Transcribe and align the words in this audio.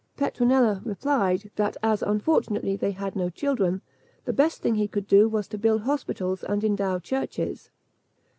Petronella 0.17 0.81
replied, 0.83 1.51
that 1.57 1.77
as 1.83 2.01
unfortunately 2.01 2.75
they 2.75 2.89
had 2.89 3.15
no 3.15 3.29
children, 3.29 3.83
the 4.25 4.33
best 4.33 4.59
thing 4.63 4.73
he 4.73 4.87
could 4.87 5.05
do, 5.05 5.29
was 5.29 5.47
to 5.49 5.59
build 5.59 5.81
hospitals 5.83 6.43
and 6.43 6.63
endow 6.63 6.97
churches. 6.97 7.69